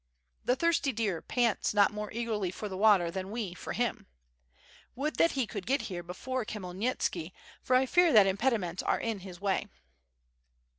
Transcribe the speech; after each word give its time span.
The 0.45 0.55
thirsty 0.55 0.91
deer 0.91 1.21
pants 1.21 1.75
not 1.75 1.93
more 1.93 2.11
eagerly 2.11 2.49
for 2.49 2.67
the 2.67 2.75
water 2.75 3.11
than 3.11 3.27
w^e 3.27 3.55
for 3.55 3.73
him. 3.73 4.07
Would 4.95 5.17
that 5.17 5.33
he 5.33 5.45
could 5.45 5.67
get 5.67 5.83
here 5.93 6.01
before 6.01 6.43
Khmyel 6.43 6.75
nitski 6.75 7.33
for 7.61 7.75
I 7.75 7.85
fear 7.85 8.11
that 8.11 8.25
impediments 8.25 8.81
are 8.81 8.99
in 8.99 9.19
his 9.19 9.39
way." 9.39 9.67